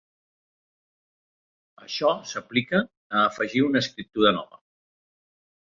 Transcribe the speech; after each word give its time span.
Això 1.89 2.15
s'aplica 2.31 2.81
a 2.85 3.23
afegir 3.29 3.65
una 3.69 3.87
escriptura 3.87 4.35
nova. 4.41 4.65